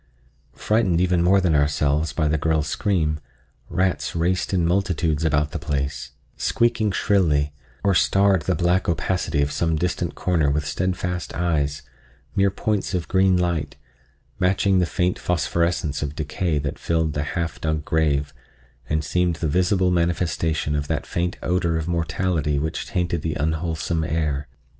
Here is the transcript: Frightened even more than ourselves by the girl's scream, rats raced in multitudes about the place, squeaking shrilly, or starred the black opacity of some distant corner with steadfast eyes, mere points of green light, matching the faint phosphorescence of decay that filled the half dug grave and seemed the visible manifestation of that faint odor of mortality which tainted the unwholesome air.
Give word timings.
Frightened 0.55 0.99
even 0.99 1.21
more 1.21 1.39
than 1.39 1.53
ourselves 1.53 2.11
by 2.11 2.27
the 2.27 2.35
girl's 2.39 2.65
scream, 2.67 3.19
rats 3.69 4.15
raced 4.15 4.51
in 4.51 4.65
multitudes 4.65 5.23
about 5.23 5.51
the 5.51 5.59
place, 5.59 6.13
squeaking 6.37 6.91
shrilly, 6.91 7.53
or 7.83 7.93
starred 7.93 8.41
the 8.41 8.55
black 8.55 8.89
opacity 8.89 9.43
of 9.43 9.51
some 9.51 9.75
distant 9.75 10.15
corner 10.15 10.49
with 10.49 10.65
steadfast 10.65 11.35
eyes, 11.35 11.83
mere 12.35 12.49
points 12.49 12.95
of 12.95 13.07
green 13.07 13.37
light, 13.37 13.75
matching 14.39 14.79
the 14.79 14.87
faint 14.87 15.19
phosphorescence 15.19 16.01
of 16.01 16.15
decay 16.15 16.57
that 16.57 16.79
filled 16.79 17.13
the 17.13 17.21
half 17.37 17.61
dug 17.61 17.85
grave 17.85 18.33
and 18.89 19.03
seemed 19.03 19.35
the 19.35 19.47
visible 19.47 19.91
manifestation 19.91 20.75
of 20.75 20.87
that 20.87 21.05
faint 21.05 21.37
odor 21.43 21.77
of 21.77 21.87
mortality 21.87 22.57
which 22.57 22.87
tainted 22.87 23.21
the 23.21 23.35
unwholesome 23.35 24.03
air. 24.03 24.47